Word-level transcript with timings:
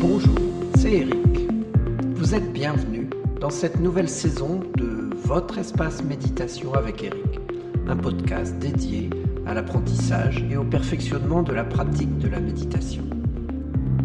Bonjour, 0.00 0.36
c'est 0.76 0.92
Eric. 0.92 1.50
Vous 2.14 2.32
êtes 2.32 2.52
bienvenue 2.52 3.10
dans 3.40 3.50
cette 3.50 3.80
nouvelle 3.80 4.08
saison 4.08 4.60
de 4.76 5.10
Votre 5.24 5.58
espace 5.58 6.04
méditation 6.04 6.72
avec 6.74 7.02
Eric, 7.02 7.40
un 7.88 7.96
podcast 7.96 8.56
dédié 8.60 9.10
à 9.44 9.54
l'apprentissage 9.54 10.44
et 10.48 10.56
au 10.56 10.62
perfectionnement 10.62 11.42
de 11.42 11.52
la 11.52 11.64
pratique 11.64 12.16
de 12.18 12.28
la 12.28 12.38
méditation. 12.38 13.02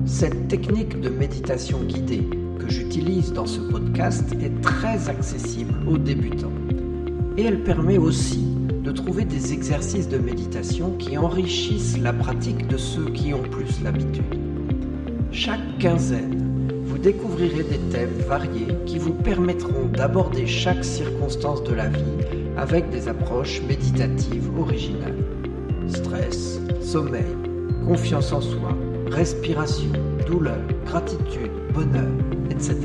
Cette 0.08 0.48
technique 0.48 1.00
de 1.00 1.10
méditation 1.10 1.84
guidée 1.84 2.28
que 2.58 2.72
j'utilise 2.72 3.32
dans 3.32 3.46
ce 3.46 3.60
podcast 3.60 4.34
est 4.42 4.62
très 4.62 5.10
accessible 5.10 5.76
aux 5.88 6.00
débutants 6.00 6.52
et 7.38 7.44
elle 7.44 7.64
permet 7.64 8.00
aussi 8.00 8.44
de 8.84 8.92
trouver 8.92 9.26
des 9.26 9.54
exercices 9.54 10.10
de 10.10 10.18
méditation 10.18 10.98
qui 10.98 11.20
enrichissent 11.20 12.00
la 12.00 12.14
pratique 12.14 12.68
de 12.68 12.78
ceux 12.78 13.12
qui 13.12 13.32
ont 13.36 13.44
plus 13.44 13.84
l'habitude. 13.84 14.43
Chaque 15.34 15.80
quinzaine, 15.80 16.70
vous 16.86 17.00
découvrirez 17.00 17.64
des 17.64 17.80
thèmes 17.92 18.14
variés 18.28 18.68
qui 18.86 19.00
vous 19.00 19.16
permettront 19.16 19.88
d'aborder 19.92 20.46
chaque 20.46 20.86
circonstance 20.86 21.64
de 21.64 21.74
la 21.74 21.90
vie 21.90 22.04
avec 22.56 22.92
des 22.92 23.08
approches 23.08 23.60
méditatives 23.68 24.48
originales. 24.60 25.18
Stress, 25.88 26.60
sommeil, 26.82 27.36
confiance 27.84 28.32
en 28.32 28.42
soi, 28.42 28.78
respiration, 29.10 29.92
douleur, 30.28 30.60
gratitude, 30.86 31.52
bonheur, 31.74 32.12
etc. 32.52 32.78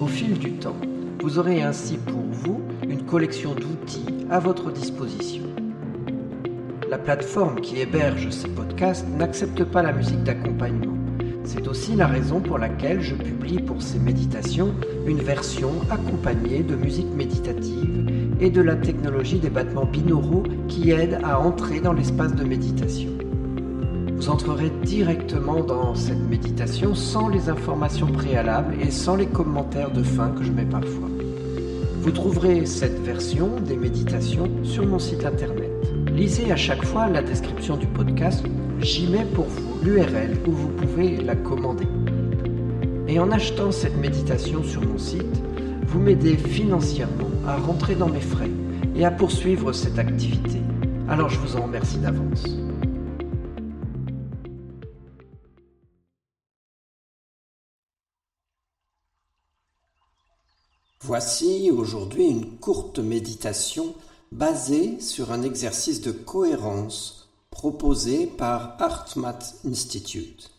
Au 0.00 0.08
fil 0.08 0.36
du 0.36 0.50
temps, 0.54 0.76
vous 1.22 1.38
aurez 1.38 1.62
ainsi 1.62 1.96
pour 1.96 2.22
vous 2.32 2.60
une 2.88 3.04
collection 3.04 3.54
d'outils 3.54 4.26
à 4.30 4.40
votre 4.40 4.72
disposition. 4.72 5.44
La 6.90 6.98
plateforme 6.98 7.60
qui 7.60 7.80
héberge 7.80 8.30
ces 8.30 8.48
podcasts 8.48 9.06
n'accepte 9.08 9.62
pas 9.62 9.82
la 9.84 9.92
musique 9.92 10.24
d'accompagnement. 10.24 11.05
C'est 11.46 11.68
aussi 11.68 11.94
la 11.94 12.08
raison 12.08 12.40
pour 12.40 12.58
laquelle 12.58 13.00
je 13.00 13.14
publie 13.14 13.60
pour 13.60 13.80
ces 13.80 14.00
méditations 14.00 14.74
une 15.06 15.20
version 15.20 15.70
accompagnée 15.90 16.64
de 16.64 16.74
musique 16.74 17.14
méditative 17.14 18.10
et 18.40 18.50
de 18.50 18.60
la 18.60 18.74
technologie 18.74 19.38
des 19.38 19.48
battements 19.48 19.84
binauraux 19.84 20.42
qui 20.66 20.90
aide 20.90 21.20
à 21.22 21.38
entrer 21.38 21.78
dans 21.78 21.92
l'espace 21.92 22.34
de 22.34 22.42
méditation. 22.42 23.10
Vous 24.16 24.28
entrerez 24.28 24.72
directement 24.82 25.62
dans 25.62 25.94
cette 25.94 26.28
méditation 26.28 26.96
sans 26.96 27.28
les 27.28 27.48
informations 27.48 28.08
préalables 28.08 28.74
et 28.80 28.90
sans 28.90 29.14
les 29.14 29.26
commentaires 29.26 29.92
de 29.92 30.02
fin 30.02 30.30
que 30.30 30.42
je 30.42 30.50
mets 30.50 30.64
parfois. 30.64 31.08
Vous 32.00 32.10
trouverez 32.10 32.66
cette 32.66 32.98
version 33.04 33.60
des 33.60 33.76
méditations 33.76 34.50
sur 34.64 34.84
mon 34.84 34.98
site 34.98 35.24
internet. 35.24 35.70
Lisez 36.12 36.50
à 36.50 36.56
chaque 36.56 36.84
fois 36.84 37.08
la 37.08 37.22
description 37.22 37.76
du 37.76 37.86
podcast, 37.86 38.44
j'y 38.80 39.06
mets 39.06 39.24
pour 39.24 39.46
vous 39.46 39.78
l'URL 39.82 40.36
où 40.46 40.52
vous 40.52 40.68
pouvez 40.68 41.16
la 41.16 41.36
commander. 41.36 41.86
Et 43.08 43.18
en 43.18 43.30
achetant 43.30 43.70
cette 43.72 43.96
méditation 43.96 44.62
sur 44.62 44.82
mon 44.82 44.98
site, 44.98 45.42
vous 45.86 46.00
m'aidez 46.00 46.36
financièrement 46.36 47.30
à 47.46 47.56
rentrer 47.56 47.94
dans 47.94 48.08
mes 48.08 48.20
frais 48.20 48.50
et 48.94 49.04
à 49.04 49.10
poursuivre 49.10 49.72
cette 49.72 49.98
activité. 49.98 50.60
Alors 51.08 51.28
je 51.28 51.38
vous 51.38 51.56
en 51.56 51.62
remercie 51.62 51.98
d'avance. 51.98 52.44
Voici 61.00 61.70
aujourd'hui 61.70 62.26
une 62.26 62.58
courte 62.58 62.98
méditation 62.98 63.94
basée 64.32 65.00
sur 65.00 65.30
un 65.30 65.42
exercice 65.42 66.00
de 66.00 66.10
cohérence 66.10 67.25
proposé 67.50 68.26
par 68.26 68.76
HeartMath 68.80 69.56
Institute. 69.64 70.50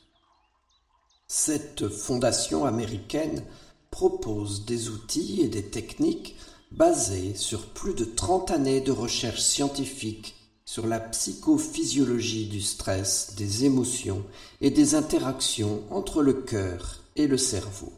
Cette 1.28 1.90
fondation 1.90 2.66
américaine 2.66 3.44
propose 3.92 4.66
des 4.66 4.90
outils 4.90 5.42
et 5.42 5.48
des 5.48 5.66
techniques 5.66 6.36
basés 6.72 7.36
sur 7.36 7.68
plus 7.68 7.94
de 7.94 8.06
30 8.06 8.52
années 8.52 8.82
de 8.82 8.92
recherche 8.92 9.42
scientifique 9.42 10.36
sur 10.66 10.86
la 10.86 11.00
psychophysiologie 11.00 12.48
du 12.48 12.62
stress, 12.62 13.36
des 13.36 13.66
émotions 13.66 14.26
et 14.60 14.70
des 14.70 14.96
interactions 14.96 15.84
entre 15.90 16.22
le 16.22 16.34
cœur 16.34 16.98
et 17.16 17.28
le 17.28 17.38
cerveau. 17.38 17.94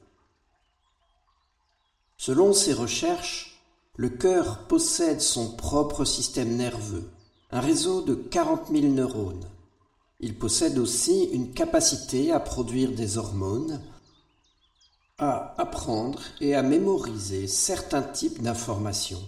Selon 2.17 2.53
ces 2.53 2.73
recherches, 2.73 3.59
le 3.95 4.09
cœur 4.09 4.67
possède 4.67 5.19
son 5.19 5.55
propre 5.55 6.05
système 6.05 6.55
nerveux, 6.55 7.09
un 7.51 7.61
réseau 7.61 8.01
de 8.01 8.13
40 8.13 8.67
000 8.71 8.93
neurones. 8.93 9.45
Il 10.19 10.37
possède 10.37 10.77
aussi 10.77 11.23
une 11.31 11.51
capacité 11.51 12.31
à 12.31 12.39
produire 12.39 12.91
des 12.91 13.17
hormones, 13.17 13.81
à 15.17 15.55
apprendre 15.57 16.21
et 16.41 16.53
à 16.55 16.61
mémoriser 16.61 17.47
certains 17.47 18.03
types 18.03 18.41
d'informations. 18.41 19.23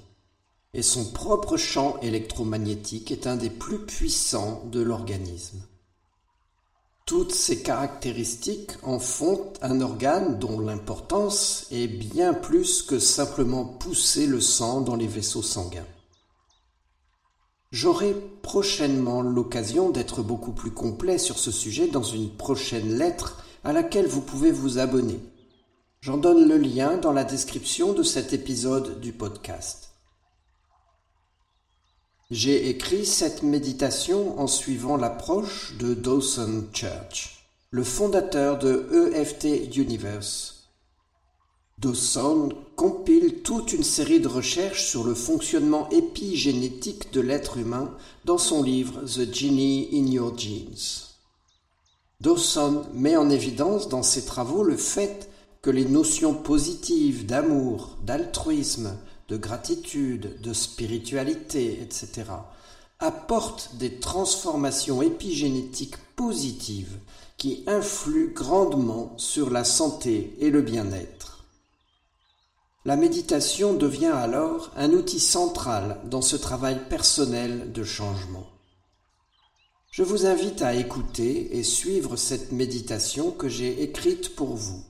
Et 0.73 0.83
son 0.83 1.05
propre 1.05 1.57
champ 1.57 1.97
électromagnétique 2.01 3.11
est 3.11 3.27
un 3.27 3.35
des 3.35 3.49
plus 3.49 3.79
puissants 3.79 4.63
de 4.71 4.81
l'organisme. 4.81 5.61
Toutes 7.05 7.33
ces 7.33 7.61
caractéristiques 7.61 8.71
en 8.83 8.99
font 8.99 9.51
un 9.61 9.81
organe 9.81 10.39
dont 10.39 10.59
l'importance 10.59 11.65
est 11.71 11.87
bien 11.87 12.33
plus 12.33 12.83
que 12.83 12.99
simplement 12.99 13.65
pousser 13.65 14.27
le 14.27 14.39
sang 14.39 14.81
dans 14.81 14.95
les 14.95 15.07
vaisseaux 15.07 15.41
sanguins. 15.41 15.87
J'aurai 17.71 18.13
prochainement 18.41 19.21
l'occasion 19.21 19.91
d'être 19.91 20.21
beaucoup 20.23 20.51
plus 20.51 20.71
complet 20.71 21.17
sur 21.17 21.39
ce 21.39 21.51
sujet 21.51 21.87
dans 21.87 22.03
une 22.03 22.29
prochaine 22.29 22.97
lettre 22.97 23.45
à 23.63 23.71
laquelle 23.71 24.07
vous 24.07 24.21
pouvez 24.21 24.51
vous 24.51 24.77
abonner. 24.77 25.19
J'en 26.01 26.17
donne 26.17 26.49
le 26.49 26.57
lien 26.57 26.97
dans 26.97 27.13
la 27.13 27.23
description 27.23 27.93
de 27.93 28.03
cet 28.03 28.33
épisode 28.33 28.99
du 28.99 29.13
podcast. 29.13 29.91
J'ai 32.29 32.69
écrit 32.69 33.05
cette 33.05 33.43
méditation 33.43 34.37
en 34.37 34.47
suivant 34.47 34.97
l'approche 34.97 35.77
de 35.77 35.93
Dawson 35.93 36.65
Church, 36.73 37.47
le 37.71 37.83
fondateur 37.83 38.57
de 38.57 39.11
EFT 39.13 39.77
Universe. 39.77 40.60
Dawson 41.81 42.49
compile 42.75 43.41
toute 43.41 43.73
une 43.73 43.83
série 43.83 44.19
de 44.19 44.27
recherches 44.27 44.85
sur 44.85 45.03
le 45.03 45.15
fonctionnement 45.15 45.89
épigénétique 45.89 47.11
de 47.11 47.21
l'être 47.21 47.57
humain 47.57 47.89
dans 48.23 48.37
son 48.37 48.61
livre 48.61 49.01
The 49.01 49.33
Genie 49.33 49.89
in 49.91 50.05
Your 50.05 50.37
Genes. 50.37 51.07
Dawson 52.19 52.83
met 52.93 53.17
en 53.17 53.31
évidence 53.31 53.89
dans 53.89 54.03
ses 54.03 54.25
travaux 54.25 54.61
le 54.61 54.77
fait 54.77 55.31
que 55.63 55.71
les 55.71 55.85
notions 55.85 56.35
positives 56.35 57.25
d'amour, 57.25 57.97
d'altruisme, 58.03 58.95
de 59.27 59.37
gratitude, 59.37 60.39
de 60.39 60.53
spiritualité, 60.53 61.81
etc., 61.81 62.29
apportent 62.99 63.71
des 63.77 63.95
transformations 63.95 65.01
épigénétiques 65.01 65.97
positives 66.15 66.99
qui 67.39 67.63
influent 67.65 68.33
grandement 68.35 69.15
sur 69.17 69.49
la 69.49 69.63
santé 69.63 70.35
et 70.39 70.51
le 70.51 70.61
bien-être. 70.61 71.40
La 72.83 72.95
méditation 72.95 73.73
devient 73.73 74.07
alors 74.07 74.71
un 74.75 74.91
outil 74.91 75.19
central 75.19 75.99
dans 76.05 76.21
ce 76.21 76.35
travail 76.35 76.79
personnel 76.89 77.71
de 77.71 77.83
changement. 77.83 78.47
Je 79.91 80.03
vous 80.03 80.25
invite 80.25 80.61
à 80.61 80.73
écouter 80.73 81.57
et 81.57 81.63
suivre 81.63 82.15
cette 82.15 82.51
méditation 82.51 83.31
que 83.31 83.49
j'ai 83.49 83.83
écrite 83.83 84.35
pour 84.35 84.55
vous 84.55 84.83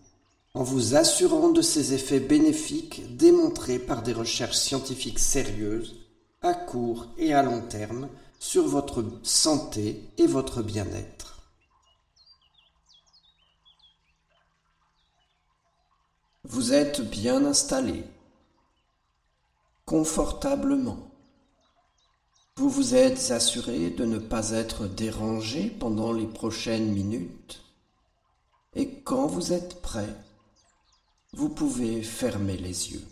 en 0.54 0.64
vous 0.64 0.96
assurant 0.96 1.50
de 1.50 1.62
ses 1.62 1.94
effets 1.94 2.20
bénéfiques 2.20 3.16
démontrés 3.16 3.80
par 3.80 4.04
des 4.04 4.14
recherches 4.14 4.58
scientifiques 4.58 5.20
sérieuses, 5.20 5.96
à 6.42 6.54
court 6.54 7.08
et 7.18 7.34
à 7.34 7.42
long 7.42 7.62
terme, 7.62 8.10
sur 8.40 8.68
votre 8.68 9.06
santé 9.24 10.02
et 10.18 10.28
votre 10.28 10.62
bien-être. 10.62 11.31
Vous 16.44 16.74
êtes 16.74 17.02
bien 17.02 17.46
installé, 17.46 18.04
confortablement. 19.86 21.12
Vous 22.56 22.68
vous 22.68 22.96
êtes 22.96 23.30
assuré 23.30 23.92
de 23.92 24.06
ne 24.06 24.18
pas 24.18 24.50
être 24.50 24.88
dérangé 24.88 25.70
pendant 25.70 26.12
les 26.12 26.26
prochaines 26.26 26.92
minutes. 26.92 27.62
Et 28.74 29.02
quand 29.04 29.28
vous 29.28 29.54
êtes 29.54 29.82
prêt, 29.82 30.16
vous 31.34 31.50
pouvez 31.50 32.02
fermer 32.02 32.58
les 32.58 32.92
yeux. 32.92 33.06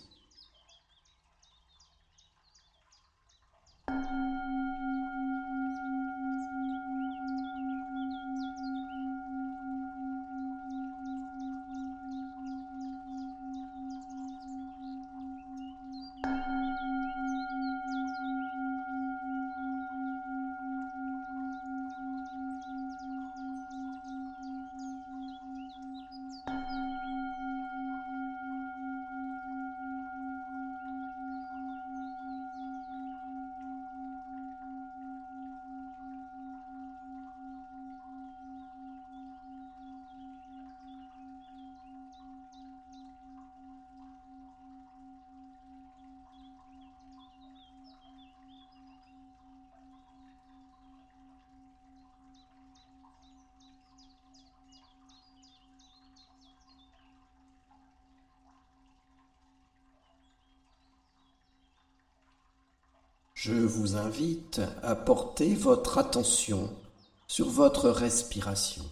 Je 63.42 63.54
vous 63.54 63.96
invite 63.96 64.60
à 64.84 64.98
porter 64.98 65.56
votre 65.56 65.98
attention 65.98 66.78
sur 67.26 67.48
votre 67.48 67.90
respiration. 67.90 68.84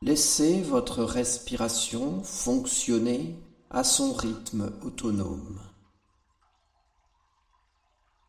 Laissez 0.00 0.60
votre 0.60 1.04
respiration 1.04 2.24
fonctionner 2.24 3.38
à 3.70 3.84
son 3.84 4.12
rythme 4.12 4.72
autonome 4.82 5.60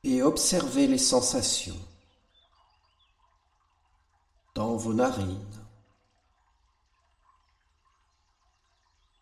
et 0.04 0.22
observez 0.22 0.86
les 0.86 1.00
sensations 1.00 1.82
dans 4.54 4.76
vos 4.76 4.94
narines, 4.94 5.66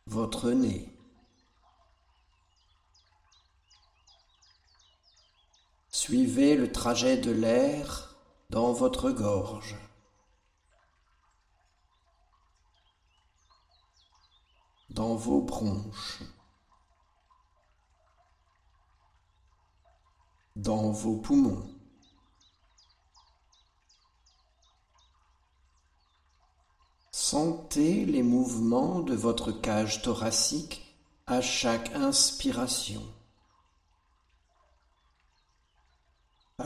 votre 0.06 0.52
nez, 0.52 0.91
Suivez 5.92 6.56
le 6.56 6.72
trajet 6.72 7.18
de 7.18 7.32
l'air 7.32 8.16
dans 8.50 8.74
votre 8.74 9.12
gorge. 9.12 9.76
dans 14.94 15.16
vos 15.16 15.42
bronches, 15.42 16.22
dans 20.56 20.92
vos 20.92 21.16
poumons. 21.16 21.70
Sentez 27.12 28.06
les 28.06 28.24
mouvements 28.24 29.00
de 29.00 29.16
votre 29.16 29.54
cage 29.54 30.02
thoracique 30.02 30.98
à 31.26 31.40
chaque 31.40 31.96
inspiration. 31.96 33.02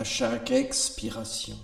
Chaque 0.03 0.51
expiration. 0.51 1.57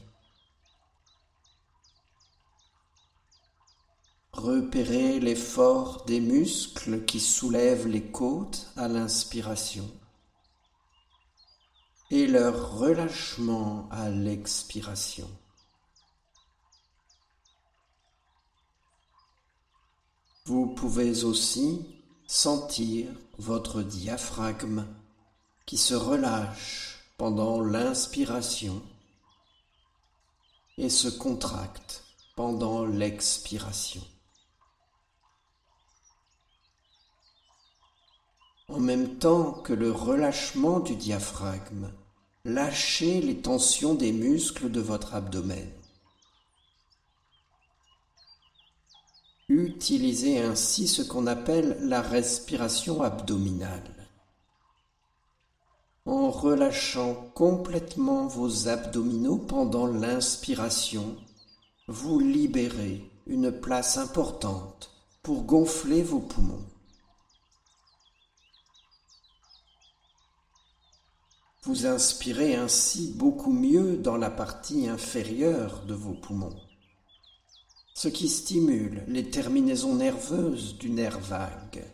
Repérez 4.34 5.20
l'effort 5.20 6.06
des 6.06 6.20
muscles 6.20 7.06
qui 7.06 7.20
soulèvent 7.20 7.88
les 7.88 8.12
côtes 8.12 8.72
à 8.78 8.88
l'inspiration 8.88 9.92
et 12.10 12.28
leur 12.28 12.78
relâchement 12.78 13.88
à 13.92 14.10
l'expiration. 14.10 15.30
Vous 20.46 20.68
pouvez 20.68 21.24
aussi 21.24 21.86
sentir 22.26 23.10
votre 23.38 23.84
diaphragme 23.84 24.86
qui 25.66 25.78
se 25.78 25.94
relâche 25.94 26.91
pendant 27.22 27.62
l'inspiration 27.62 28.82
et 30.80 30.90
se 30.90 31.08
contracte 31.08 32.04
pendant 32.36 32.84
l'expiration. 32.84 34.02
En 38.70 38.80
même 38.80 39.20
temps 39.20 39.52
que 39.52 39.72
le 39.72 39.92
relâchement 39.92 40.80
du 40.80 40.96
diaphragme, 40.96 41.92
lâchez 42.44 43.22
les 43.22 43.38
tensions 43.38 43.94
des 43.94 44.14
muscles 44.14 44.72
de 44.72 44.82
votre 44.82 45.14
abdomen. 45.14 45.72
Utilisez 49.48 50.40
ainsi 50.40 50.88
ce 50.88 51.04
qu'on 51.04 51.28
appelle 51.28 51.78
la 51.82 52.02
respiration 52.02 53.04
abdominale 53.04 54.01
en 56.06 56.32
relâchant 56.32 57.14
complètement 57.36 58.28
vos 58.28 58.68
abdominaux 58.68 59.38
pendant 59.38 59.86
l'inspiration, 59.86 61.16
vous 61.88 62.20
libérez 62.20 63.10
une 63.28 63.52
place 63.52 63.98
importante 63.98 64.92
pour 65.22 65.44
gonfler 65.44 66.02
vos 66.02 66.20
poumons. 66.20 66.66
Vous 71.64 71.86
inspirez 71.86 72.56
ainsi 72.56 73.14
beaucoup 73.16 73.54
mieux 73.54 73.98
dans 73.98 74.18
la 74.18 74.32
partie 74.32 74.88
inférieure 74.88 75.86
de 75.86 75.94
vos 75.94 76.16
poumons, 76.16 76.60
ce 77.94 78.08
qui 78.08 78.28
stimule 78.28 79.04
les 79.08 79.30
terminaisons 79.30 79.94
nerveuses 79.94 80.80
du 80.80 80.90
nerf 80.90 81.20
vague 81.20 81.86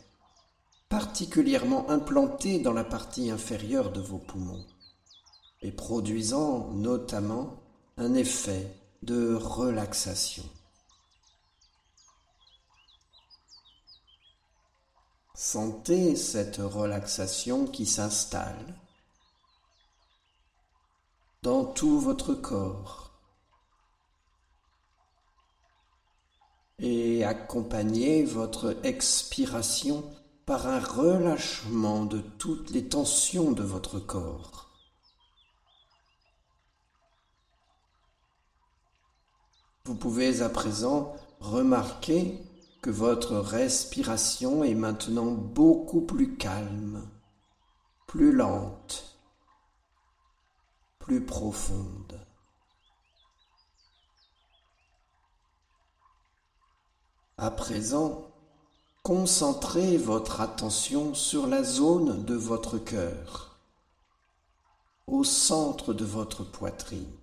particulièrement 0.89 1.89
implanté 1.89 2.59
dans 2.59 2.73
la 2.73 2.83
partie 2.83 3.29
inférieure 3.29 3.91
de 3.91 3.99
vos 3.99 4.19
poumons 4.19 4.65
et 5.61 5.71
produisant 5.71 6.71
notamment 6.71 7.61
un 7.97 8.13
effet 8.13 8.73
de 9.03 9.33
relaxation. 9.33 10.43
Sentez 15.35 16.15
cette 16.15 16.57
relaxation 16.57 17.67
qui 17.67 17.85
s'installe 17.85 18.75
dans 21.43 21.65
tout 21.65 21.99
votre 21.99 22.33
corps 22.33 23.07
et 26.79 27.23
accompagnez 27.23 28.23
votre 28.23 28.77
expiration 28.83 30.03
par 30.47 30.65
un 30.65 30.79
relâchement 30.79 32.05
de 32.05 32.19
toutes 32.19 32.69
les 32.69 32.87
tensions 32.87 33.51
de 33.51 33.63
votre 33.63 33.99
corps. 33.99 34.69
Vous 39.83 39.95
pouvez 39.95 40.41
à 40.41 40.47
présent 40.47 41.17
remarquer 41.41 42.39
que 42.81 42.89
votre 42.89 43.35
respiration 43.35 44.63
est 44.63 44.73
maintenant 44.73 45.31
beaucoup 45.31 46.01
plus 46.01 46.37
calme, 46.37 47.05
plus 48.07 48.31
lente, 48.31 49.19
plus 50.99 51.25
profonde. 51.25 52.25
À 57.35 57.51
présent, 57.51 58.36
Concentrez 59.07 59.95
votre 59.95 60.41
attention 60.41 61.13
sur 61.13 61.47
la 61.47 61.63
zone 61.63 62.25
de 62.25 62.35
votre 62.35 62.77
cœur, 62.77 63.57
au 65.07 65.23
centre 65.23 65.93
de 65.93 66.03
votre 66.03 66.43
poitrine. 66.43 67.15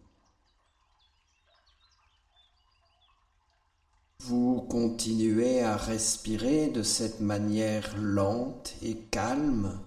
Vous 4.21 4.63
continuez 4.63 5.61
à 5.61 5.77
respirer 5.77 6.69
de 6.69 6.83
cette 6.83 7.21
manière 7.21 7.95
lente 7.99 8.73
et 8.81 8.97
calme 8.97 9.79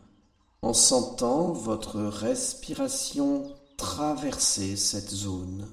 en 0.61 0.75
sentant 0.75 1.51
votre 1.51 1.99
respiration 1.99 3.55
traverser 3.75 4.75
cette 4.75 5.09
zone, 5.09 5.67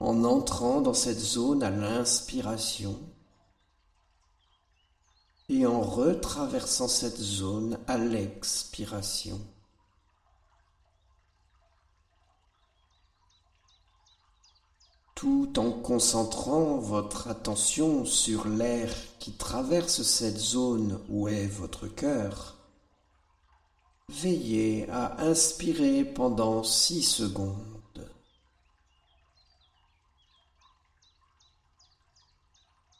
en 0.00 0.24
entrant 0.24 0.80
dans 0.80 0.94
cette 0.94 1.20
zone 1.20 1.62
à 1.62 1.70
l'inspiration 1.70 2.98
et 5.60 5.66
en 5.66 5.80
retraversant 5.80 6.88
cette 6.88 7.18
zone 7.18 7.78
à 7.86 7.98
l'expiration. 7.98 9.40
Tout 15.14 15.58
en 15.58 15.72
concentrant 15.72 16.76
votre 16.76 17.28
attention 17.28 18.04
sur 18.04 18.48
l'air 18.48 18.92
qui 19.18 19.32
traverse 19.32 20.02
cette 20.02 20.36
zone 20.36 21.00
où 21.08 21.28
est 21.28 21.46
votre 21.46 21.86
cœur, 21.86 22.56
veillez 24.08 24.88
à 24.90 25.22
inspirer 25.22 26.04
pendant 26.04 26.62
six 26.62 27.02
secondes. 27.02 27.75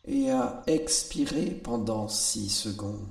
Et 0.06 0.30
à 0.30 0.62
expirer 0.66 1.50
pendant 1.50 2.08
six 2.08 2.48
secondes. 2.48 3.10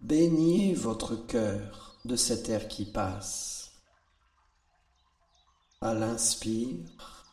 Baignez 0.00 0.74
votre 0.74 1.14
cœur 1.14 1.96
de 2.04 2.16
cet 2.16 2.48
air 2.48 2.66
qui 2.66 2.84
passe. 2.84 3.70
À 5.80 5.94
l'inspire 5.94 7.24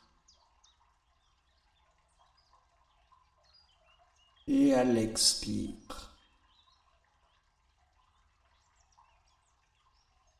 et 4.47 4.73
à 4.73 4.83
l'expire. 4.83 6.15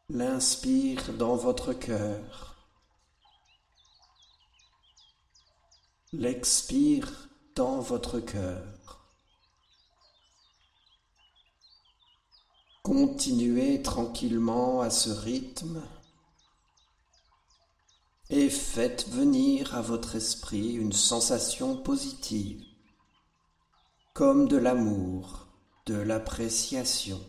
L'inspire 0.10 1.13
dans 1.13 1.36
votre 1.36 1.74
cœur 1.74 2.49
l'expire 6.12 7.30
dans 7.56 7.80
votre 7.82 8.20
cœur. 8.20 9.13
Continuez 12.82 13.84
tranquillement 13.84 14.82
à 14.82 14.89
ce 14.89 15.12
rythme 15.12 15.84
et 18.32 18.50
faites 18.50 19.08
venir 19.10 19.75
à 19.75 19.82
votre 19.84 20.16
esprit 20.16 20.74
une 20.74 20.94
sensation 20.94 21.78
positive, 21.78 22.63
comme 24.13 24.48
de 24.48 24.58
l'amour, 24.58 25.46
de 25.86 25.96
l'appréciation, 25.96 27.22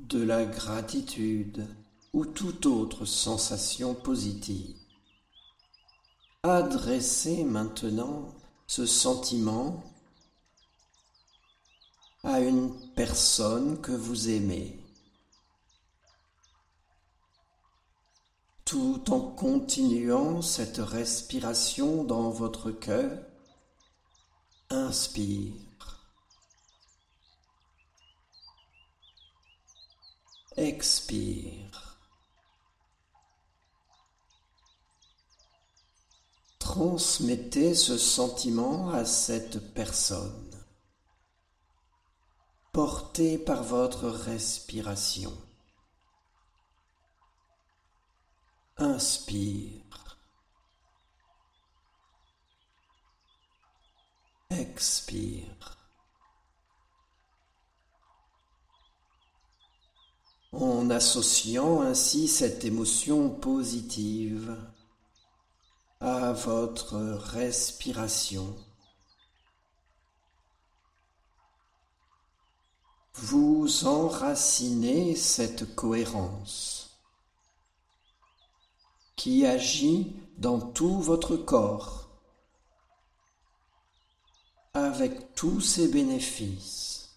de 0.00 0.20
la 0.20 0.44
gratitude 0.44 1.68
ou 2.12 2.26
toute 2.26 2.66
autre 2.66 3.04
sensation 3.04 3.94
positive. 3.94 4.87
Adressez 6.44 7.42
maintenant 7.42 8.32
ce 8.68 8.86
sentiment 8.86 9.82
à 12.22 12.38
une 12.38 12.92
personne 12.94 13.80
que 13.80 13.90
vous 13.90 14.28
aimez, 14.28 14.78
tout 18.64 19.10
en 19.10 19.20
continuant 19.20 20.40
cette 20.40 20.78
respiration 20.78 22.04
dans 22.04 22.30
votre 22.30 22.70
cœur. 22.70 23.18
Inspire. 24.70 25.54
Expire. 30.56 31.67
Transmettez 36.68 37.74
ce 37.74 37.96
sentiment 37.96 38.90
à 38.90 39.06
cette 39.06 39.72
personne 39.72 40.50
porté 42.72 43.38
par 43.38 43.62
votre 43.62 44.06
respiration. 44.10 45.32
Inspire. 48.76 50.18
Expire. 54.50 55.78
En 60.52 60.90
associant 60.90 61.80
ainsi 61.80 62.28
cette 62.28 62.66
émotion 62.66 63.30
positive 63.30 64.54
à 66.00 66.32
votre 66.32 66.96
respiration. 67.32 68.56
vous 73.20 73.84
enracinez 73.84 75.16
cette 75.16 75.74
cohérence 75.74 77.00
qui 79.16 79.44
agit 79.44 80.16
dans 80.36 80.60
tout 80.60 81.00
votre 81.00 81.36
corps 81.36 82.08
avec 84.72 85.34
tous 85.34 85.60
ses 85.60 85.88
bénéfices, 85.88 87.16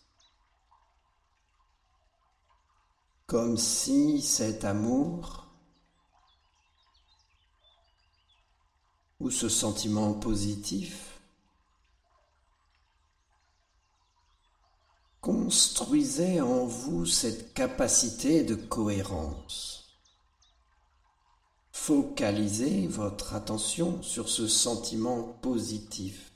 comme 3.27 3.57
si 3.57 4.23
cet 4.23 4.65
amour 4.65 5.50
ou 9.21 9.31
ce 9.31 9.49
sentiment 9.49 10.13
positif 10.13 11.11
construisez 15.21 16.41
en 16.41 16.65
vous 16.65 17.05
cette 17.05 17.53
capacité 17.53 18.43
de 18.43 18.55
cohérence. 18.55 19.99
Focalisez 21.71 22.87
votre 22.87 23.33
attention 23.33 24.01
sur 24.01 24.29
ce 24.29 24.47
sentiment 24.47 25.23
positif 25.41 26.31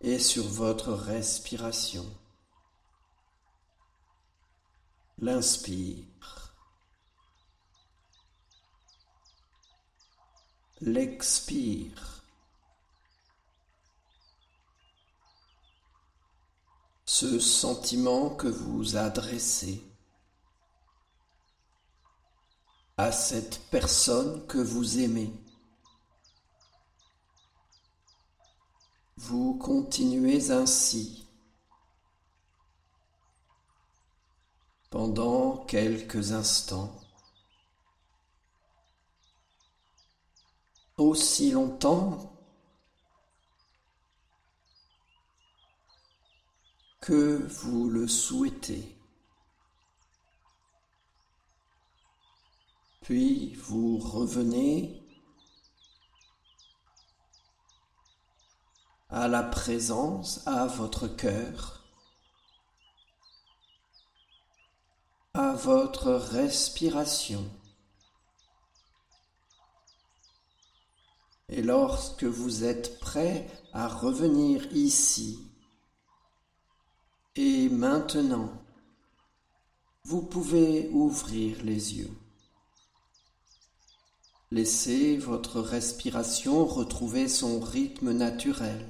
et 0.00 0.18
sur 0.18 0.44
votre 0.44 0.92
respiration. 0.92 2.06
L'inspire. 5.18 6.39
L'expire. 10.80 12.20
ce 17.20 17.38
sentiment 17.38 18.30
que 18.30 18.46
vous 18.46 18.96
adressez 18.96 19.82
à 22.96 23.12
cette 23.12 23.60
personne 23.70 24.46
que 24.46 24.56
vous 24.56 25.00
aimez. 25.00 25.30
Vous 29.16 29.58
continuez 29.58 30.50
ainsi 30.50 31.26
pendant 34.88 35.58
quelques 35.66 36.32
instants, 36.32 36.99
aussi 41.00 41.50
longtemps 41.52 42.30
que 47.00 47.46
vous 47.48 47.88
le 47.88 48.06
souhaitez. 48.06 48.96
Puis 53.02 53.54
vous 53.54 53.98
revenez 53.98 55.02
à 59.08 59.26
la 59.26 59.42
présence, 59.42 60.46
à 60.46 60.66
votre 60.66 61.08
cœur, 61.08 61.84
à 65.34 65.52
votre 65.54 66.12
respiration. 66.12 67.59
Et 71.60 71.62
lorsque 71.62 72.24
vous 72.24 72.64
êtes 72.64 72.98
prêt 73.00 73.46
à 73.74 73.86
revenir 73.86 74.66
ici, 74.72 75.40
et 77.36 77.68
maintenant, 77.68 78.50
vous 80.04 80.22
pouvez 80.22 80.88
ouvrir 80.88 81.62
les 81.62 81.98
yeux. 81.98 82.16
Laissez 84.50 85.18
votre 85.18 85.60
respiration 85.60 86.64
retrouver 86.64 87.28
son 87.28 87.60
rythme 87.60 88.12
naturel 88.12 88.86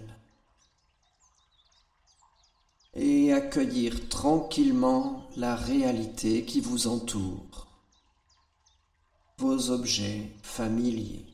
et 2.94 3.32
accueillir 3.32 4.08
tranquillement 4.08 5.28
la 5.36 5.56
réalité 5.56 6.44
qui 6.44 6.60
vous 6.60 6.86
entoure, 6.86 7.66
vos 9.38 9.70
objets 9.70 10.30
familiers. 10.44 11.29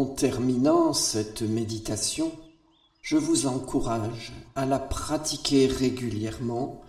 En 0.00 0.06
terminant 0.06 0.94
cette 0.94 1.42
méditation, 1.42 2.32
je 3.02 3.18
vous 3.18 3.46
encourage 3.46 4.32
à 4.54 4.64
la 4.64 4.78
pratiquer 4.78 5.66
régulièrement. 5.66 6.80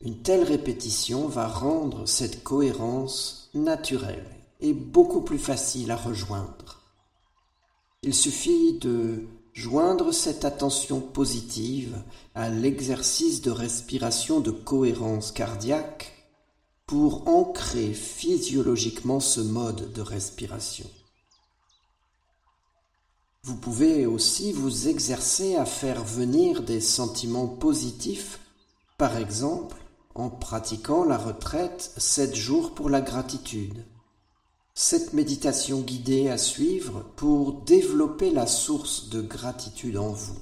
Une 0.00 0.20
telle 0.20 0.42
répétition 0.42 1.28
va 1.28 1.46
rendre 1.46 2.08
cette 2.08 2.42
cohérence 2.42 3.50
naturelle 3.54 4.26
et 4.58 4.72
beaucoup 4.72 5.20
plus 5.20 5.38
facile 5.38 5.92
à 5.92 5.96
rejoindre. 5.96 6.80
Il 8.02 8.14
suffit 8.14 8.80
de 8.80 9.28
joindre 9.52 10.10
cette 10.10 10.44
attention 10.44 11.00
positive 11.00 12.02
à 12.34 12.50
l'exercice 12.50 13.42
de 13.42 13.52
respiration 13.52 14.40
de 14.40 14.50
cohérence 14.50 15.30
cardiaque 15.30 16.26
pour 16.84 17.28
ancrer 17.28 17.92
physiologiquement 17.92 19.20
ce 19.20 19.40
mode 19.40 19.92
de 19.92 20.02
respiration. 20.02 20.90
Vous 23.42 23.56
pouvez 23.56 24.04
aussi 24.04 24.52
vous 24.52 24.88
exercer 24.88 25.56
à 25.56 25.64
faire 25.64 26.04
venir 26.04 26.62
des 26.62 26.82
sentiments 26.82 27.48
positifs, 27.48 28.38
par 28.98 29.16
exemple 29.16 29.78
en 30.14 30.28
pratiquant 30.28 31.04
la 31.04 31.16
retraite 31.16 31.92
7 31.96 32.34
jours 32.34 32.74
pour 32.74 32.90
la 32.90 33.00
gratitude. 33.00 33.86
Cette 34.74 35.14
méditation 35.14 35.80
guidée 35.80 36.28
à 36.28 36.36
suivre 36.36 37.02
pour 37.16 37.62
développer 37.62 38.30
la 38.30 38.46
source 38.46 39.08
de 39.08 39.22
gratitude 39.22 39.96
en 39.96 40.10
vous. 40.10 40.38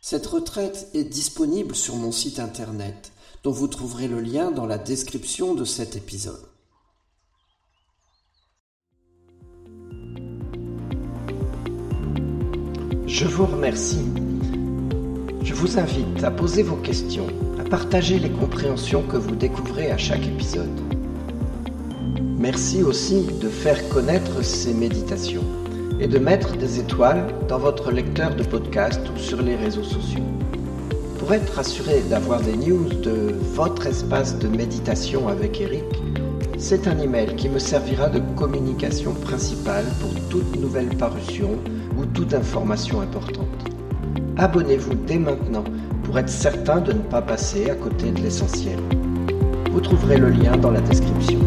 Cette 0.00 0.26
retraite 0.26 0.88
est 0.94 1.04
disponible 1.04 1.76
sur 1.76 1.94
mon 1.94 2.10
site 2.10 2.40
internet, 2.40 3.12
dont 3.44 3.52
vous 3.52 3.68
trouverez 3.68 4.08
le 4.08 4.20
lien 4.20 4.50
dans 4.50 4.66
la 4.66 4.78
description 4.78 5.54
de 5.54 5.64
cet 5.64 5.94
épisode. 5.94 6.51
Je 13.12 13.26
vous 13.26 13.44
remercie. 13.44 14.06
Je 15.44 15.52
vous 15.52 15.78
invite 15.78 16.24
à 16.24 16.30
poser 16.30 16.62
vos 16.62 16.76
questions, 16.76 17.26
à 17.60 17.62
partager 17.62 18.18
les 18.18 18.30
compréhensions 18.30 19.02
que 19.02 19.18
vous 19.18 19.34
découvrez 19.34 19.90
à 19.90 19.98
chaque 19.98 20.26
épisode. 20.26 20.80
Merci 22.38 22.82
aussi 22.82 23.26
de 23.38 23.50
faire 23.50 23.86
connaître 23.90 24.42
ces 24.42 24.72
méditations 24.72 25.44
et 26.00 26.06
de 26.06 26.18
mettre 26.18 26.56
des 26.56 26.80
étoiles 26.80 27.26
dans 27.48 27.58
votre 27.58 27.92
lecteur 27.92 28.34
de 28.34 28.44
podcast 28.44 29.02
ou 29.14 29.18
sur 29.18 29.42
les 29.42 29.56
réseaux 29.56 29.84
sociaux. 29.84 30.24
Pour 31.18 31.34
être 31.34 31.58
assuré 31.58 32.00
d'avoir 32.08 32.40
des 32.40 32.56
news 32.56 32.88
de 32.88 33.34
votre 33.54 33.86
espace 33.88 34.38
de 34.38 34.48
méditation 34.48 35.28
avec 35.28 35.60
Eric, 35.60 35.84
c'est 36.56 36.88
un 36.88 36.98
email 36.98 37.36
qui 37.36 37.50
me 37.50 37.58
servira 37.58 38.08
de 38.08 38.20
communication 38.36 39.12
principale 39.12 39.84
pour 40.00 40.14
toute 40.30 40.58
nouvelle 40.58 40.96
parution 40.96 41.58
ou 41.96 42.06
toute 42.06 42.34
information 42.34 43.00
importante. 43.00 43.46
Abonnez-vous 44.36 44.94
dès 45.06 45.18
maintenant 45.18 45.64
pour 46.04 46.18
être 46.18 46.28
certain 46.28 46.80
de 46.80 46.92
ne 46.92 46.98
pas 46.98 47.22
passer 47.22 47.70
à 47.70 47.74
côté 47.74 48.10
de 48.10 48.20
l'essentiel. 48.20 48.78
Vous 49.70 49.80
trouverez 49.80 50.18
le 50.18 50.30
lien 50.30 50.56
dans 50.56 50.70
la 50.70 50.80
description. 50.80 51.40